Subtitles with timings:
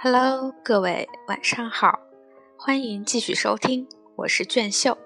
[0.00, 1.98] Hello，各位晚上好，
[2.56, 4.96] 欢迎继续收听，我是卷秀。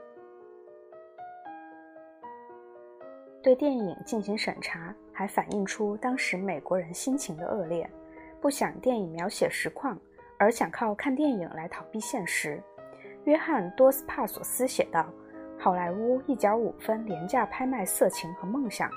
[3.43, 7.91] 对电影进行审查，还反映出当时美国人心情的恶劣，
[8.39, 9.99] 不想电影描写实况，
[10.37, 12.63] 而想靠看电影来逃避现实。
[13.25, 15.07] 约翰·多斯帕索斯写道
[15.59, 18.91] ：“好莱坞一角五分廉价拍卖色情和梦想。”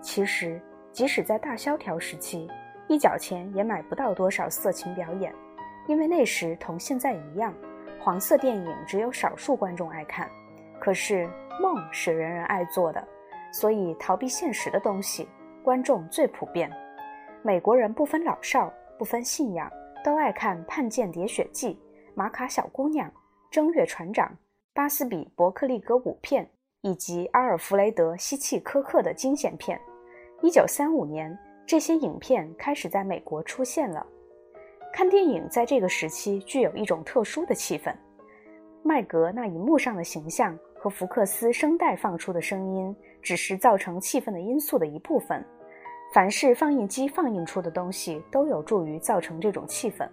[0.00, 0.58] 其实，
[0.90, 2.48] 即使在大萧条时期。
[2.86, 5.34] 一角钱也买不到多少色情表演，
[5.86, 7.54] 因为那时同现在一样，
[7.98, 10.30] 黄色电影只有少数观众爱看。
[10.78, 11.26] 可是
[11.62, 13.02] 梦是人人爱做的，
[13.50, 15.26] 所以逃避现实的东西，
[15.62, 16.70] 观众最普遍。
[17.42, 19.70] 美国人不分老少，不分信仰，
[20.04, 21.68] 都爱看《叛舰喋血记》
[22.14, 23.08] 《玛卡小姑娘》
[23.50, 24.26] 《正月船长》
[24.74, 26.44] 《巴斯比伯克利格舞片》
[26.82, 29.80] 以及阿尔弗雷德希契柯克的惊险片。
[30.42, 31.34] 一九三五年。
[31.66, 34.06] 这些影片开始在美国出现了。
[34.92, 37.92] 看电影在这个时期具有一种特殊的气氛。
[38.82, 45.42] 麦格那荧幕上的形象和福克斯声带放出的声音只是造成气氛的因素的一部分。
[46.12, 50.06] 凡是放映机放映出的东西都有助于造成这种气氛。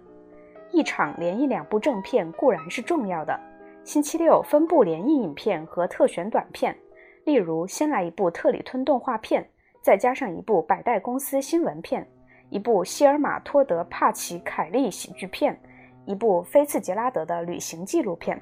[0.72, 3.38] 一场连映两部正片固然是重要的。
[3.84, 6.76] 星期六分部连映影片和特选短片，
[7.24, 9.46] 例如先来一部特里吞动画片。
[9.82, 12.06] 再加上一部百代公司新闻片，
[12.50, 15.58] 一部希尔玛托德帕奇凯利喜剧片，
[16.06, 18.40] 一部菲茨杰拉德的旅行纪录片，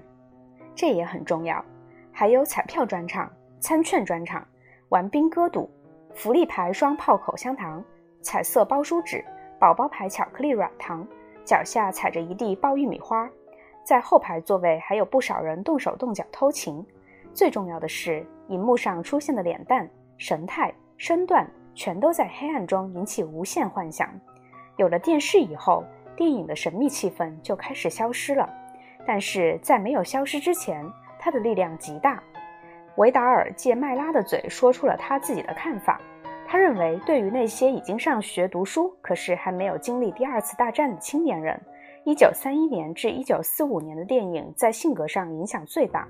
[0.74, 1.64] 这也很重要。
[2.12, 4.46] 还有彩票专场、餐券专场、
[4.90, 5.70] 玩冰歌赌、
[6.12, 7.82] 福利牌双炮口香糖、
[8.20, 9.24] 彩色包书纸、
[9.58, 11.06] 宝宝牌巧克力软糖，
[11.42, 13.26] 脚下踩着一地爆玉米花。
[13.82, 16.84] 在后排座位还有不少人动手动脚偷情。
[17.32, 19.88] 最重要的是，荧幕上出现的脸蛋、
[20.18, 20.70] 神态。
[21.00, 24.06] 身段全都在黑暗中引起无限幻想。
[24.76, 25.82] 有了电视以后，
[26.14, 28.46] 电影的神秘气氛就开始消失了。
[29.06, 30.84] 但是在没有消失之前，
[31.18, 32.22] 它的力量极大。
[32.96, 35.98] 维达尔借麦拉的嘴说出了他自己的看法。
[36.46, 41.58] 他认为，对于那些已经上学读书，可是还没有经历第二次大战的青年人
[42.04, 46.06] ，1931年至1945年的电影在性格上影响最大。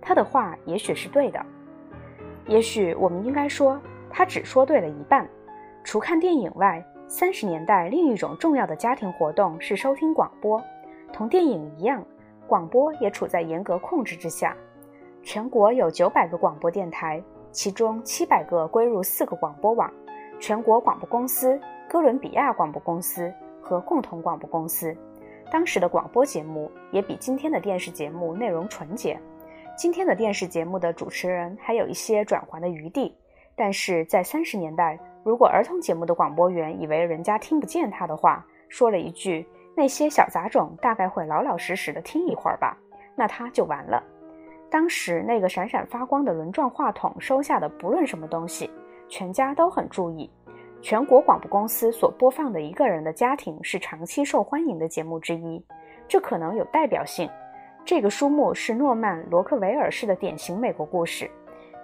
[0.00, 1.40] 他的话也许是对的。
[2.48, 3.80] 也许我们应该说。
[4.12, 5.26] 他只说对了一半。
[5.82, 10.62] 除看电影外，三十年代另一种重要的家庭活动是收听广播。
[11.12, 12.04] 同电影一样，
[12.46, 14.56] 广播也处在严格控制之下。
[15.22, 19.92] 全国有九百个广播电台，其中七百个归入四个广播网：
[20.38, 21.58] 全国广播公司、
[21.88, 24.96] 哥伦比亚广播公司和共同广播公司。
[25.50, 29.20] 当时的广播节目也比今天的电视节目内容纯洁。
[29.76, 33.14] 今天的电视节目的主持人还有一些转圜的余地。
[33.56, 39.46] 但是在三十年代，如果儿童节目的广播员以为人家听不见他的话，说了一句
[39.76, 42.76] “那些小杂种大概会老老实实的听一会儿吧”，
[43.14, 44.02] 那他就完了。
[44.70, 48.70] 当时那个闪闪发光的轮状话筒收下的不论什么东西，
[49.08, 50.30] 全家都很注意。
[50.80, 55.64] 全国广播公司所播放的一个人的家庭是长期受欢迎的节目之一，
[56.08, 57.28] 这可能有代表性。
[57.84, 61.30] 这个书目是诺曼·罗克维尔式的典型美国故事。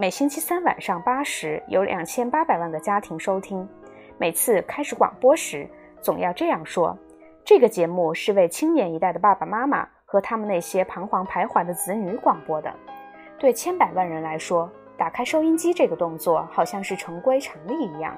[0.00, 3.68] 每星期三晚上八时，有两千八百万个家庭收听。
[4.16, 5.68] 每次开始广播时，
[6.00, 6.96] 总要这样说
[7.44, 12.72] ：“这个节目是为青年一代的爸爸妈妈和他们那些彷徨徘徊的子女广播的。”
[13.40, 18.16] 对千百万人来说，打开收音机这个动作好像是成规常例一样。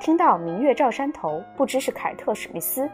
[0.00, 2.88] 听到“明月照山头”，不知是凯特·史密斯；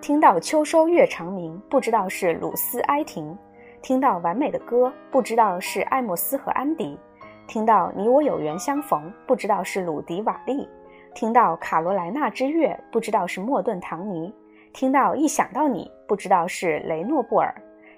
[0.00, 3.36] 听到“秋收月长明”，不知道是鲁斯·埃廷；
[3.82, 6.98] 听到“完美的歌”，不知道是艾默斯和安迪。
[7.46, 10.68] 听到你我有缘相逢，不知道是鲁迪瓦利；
[11.14, 14.32] 听到卡罗莱纳之月，不知道是莫顿唐尼；
[14.72, 17.54] 听到一想到你，不知道是雷诺布尔。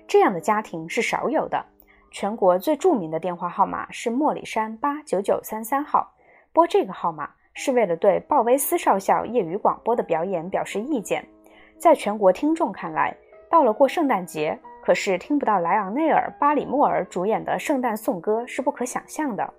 [0.07, 1.65] 这样的家庭是少有的。
[2.11, 6.11] 全国最著名的电话号码是莫里山八九九三三号。
[6.53, 11.27] 拨这个号码是为了对鲍威斯少校业余广播的表演表示意见。
[11.79, 13.17] 在全国听众看来，
[13.51, 14.59] 到了过圣诞节。
[14.89, 19.53] 可是听不到莱昂内尔·巴里莫尔主演的圣诞颂歌是不可想象的。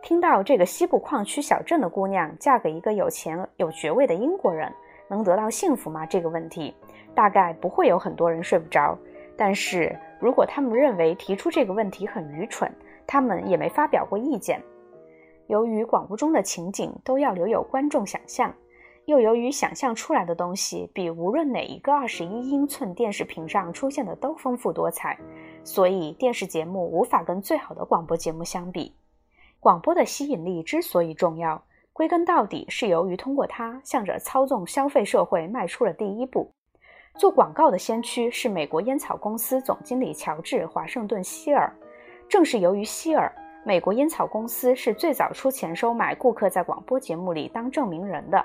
[0.00, 4.72] 听到这个西部矿区小镇的姑娘嫁给一个有钱有爵位的英国人，
[5.06, 6.06] 能得到幸福吗？
[6.06, 6.74] 这个问题
[7.14, 8.96] 大概不会有很多人睡不着。
[9.36, 12.72] 但是如果他们认为提出这个问题很愚蠢，
[13.06, 14.58] 他们也没发表过意见。
[15.48, 18.50] 由于广播中的情景都要留有观众想象。
[19.10, 25.18] 又由于想象出来的东西比无论哪一个二十一英寸电视屏上出现的都丰富多彩，
[25.64, 28.94] 所以电视节目无法跟最好的广播节目相比。
[29.58, 31.60] 广播的吸引力之所以重要，
[31.92, 36.50] 归根到底是由于通过它向着操纵消费社会迈出了第一步。
[37.16, 41.70] 做广告的先驱是美国烟草公司总经理乔治·华盛顿·希尔。
[42.28, 43.30] 正是由于希尔，
[43.64, 48.42] 美国烟草公司是最早出钱收买顾客在广播节目里当证明人的。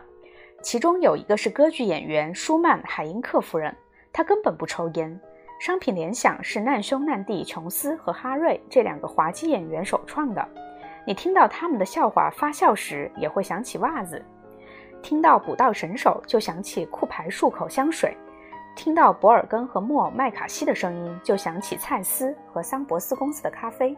[0.65, 3.71] 其中有一个是歌剧演员舒曼·海因克夫人，
[4.11, 5.21] 她根本不抽烟。
[5.59, 10.43] 商品联想是难兄难弟琼斯和哈瑞这两个滑稽演员首创的。
[11.05, 14.17] 你听到他们的笑话发笑时，也会想起袜子；
[15.03, 18.17] 听到捕盗神手，就想起酷牌漱口香水。
[18.75, 23.95] 听到博尔根和莫麦卡锡的声音，就想起蔡司和桑博斯公司的咖啡；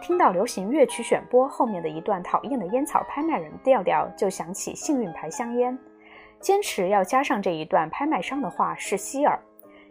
[0.00, 5.76] 听到流行乐曲选播后面的一段讨厌的烟草拍卖人调调，就想起幸运牌香烟。
[6.40, 9.38] 坚持要加上这一段拍卖商的话是希尔。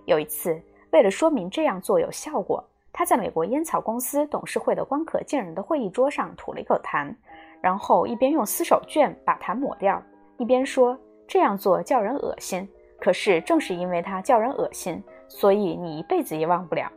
[0.06, 0.62] 有一次，
[0.92, 2.64] 为了说明这样做有效果，
[2.94, 7.14] 他在美国烟草公司董事会的光可见人的会议桌上吐了一口痰，
[7.62, 10.02] 然后一边用撕手绢把痰抹掉，
[10.38, 10.98] 一边说
[11.28, 12.68] ：“这样做叫人恶心。”
[13.02, 16.90] 可是，正是因为它叫人恶心，所以你一辈子也忘不了。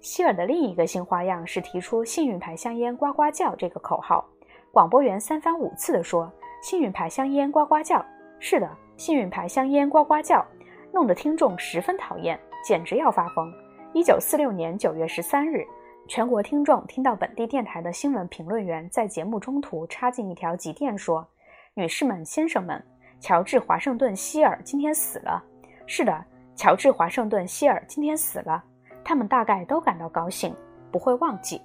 [0.00, 4.28] 希尔的另一个新花样是提出“幸运牌香烟呱呱叫”这个口号，
[4.70, 6.30] 广播员三番五次地说
[6.62, 8.04] “幸运牌香烟呱呱叫”。
[8.40, 10.44] 是的，幸运牌香烟呱呱叫，
[10.92, 13.52] 弄得听众十分讨厌，简直要发疯。
[13.92, 15.66] 一九四六年九月十三日，
[16.06, 21.26] 全国听众听到本地电台的新闻评论员在节目中途插进一条急电说
[21.74, 22.82] ：“女士们、先生们。”
[23.20, 25.42] 乔治·华盛顿·希尔今天死了。
[25.86, 26.24] 是的，
[26.54, 28.62] 乔治·华盛顿·希尔今天死了。
[29.02, 30.54] 他们大概都感到高兴，
[30.92, 31.60] 不会忘记。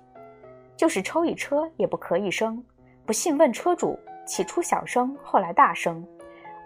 [0.76, 2.64] 就是抽一车也不咳一声。
[3.06, 4.00] 不信问车主。
[4.26, 6.02] 起初小声，后来大声。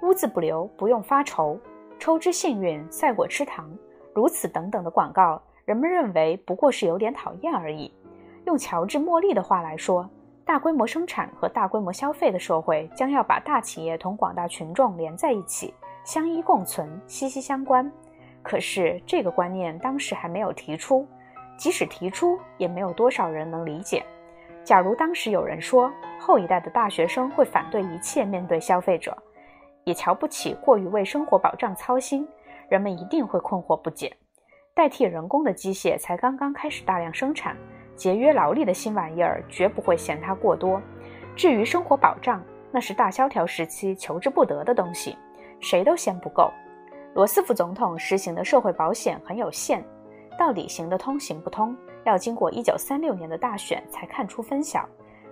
[0.01, 1.59] 污渍不留，不用发愁。
[1.99, 3.69] 抽脂幸运，赛过吃糖。
[4.13, 7.93] 如此等等的广告，人们认为不过是有点讨厌而已。
[8.45, 10.09] 用乔治·莫利的话来说。
[10.45, 15.73] 大规模生产和大规模消费的社会将要把大企业同广大群众连在一起，
[16.05, 17.91] 相依共存，息息相关。
[18.41, 21.05] 可是这个观念当时还没有提出，
[21.57, 24.01] 即使提出，也没有多少人能理解。
[24.63, 29.13] 假如当时有人说后一代的大学生会反对一切面对消费者，
[29.87, 32.27] 也瞧不起过于为生活保障操心，
[32.67, 34.13] 人们一定会困惑不解。
[34.73, 37.55] 代替人工的机械才刚刚开始大量生产。
[37.95, 40.81] 节约劳力的新玩意儿绝不会嫌它过多。
[41.37, 45.17] 至于生活保障，那是大萧条时期求之不得的东西，
[45.61, 46.51] 谁都嫌不够。
[47.13, 49.81] 罗斯福总统实行的社会保险很有限，
[50.37, 51.73] 到底行得通行不通，
[52.03, 54.85] 要经过1936年的大选才看出分晓。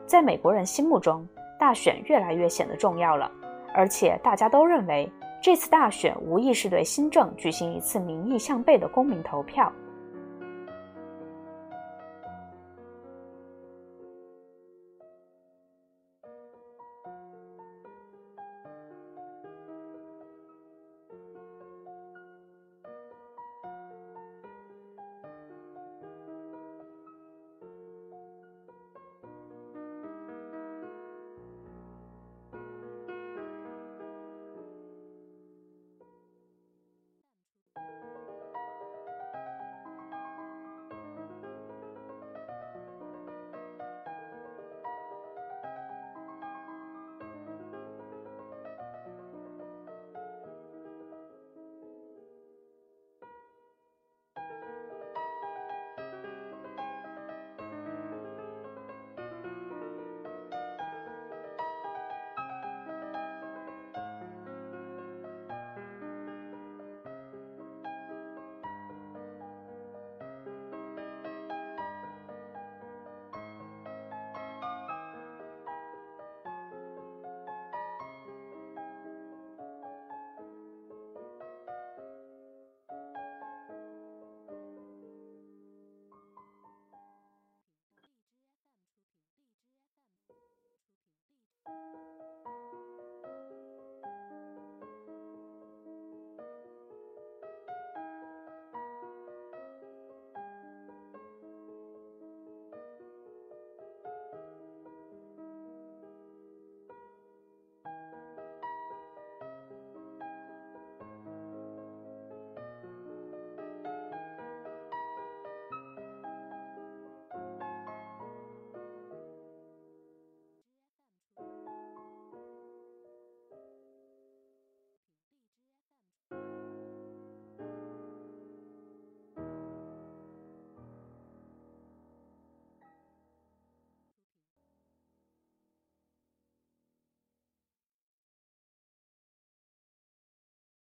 [0.05, 1.27] 在美国人心目中，
[1.59, 3.29] 大选越来越显得重要了，
[3.75, 5.11] 而且大家都认为
[5.41, 9.71] 这次大选无疑是对新政举行一次民意向背的公民投票。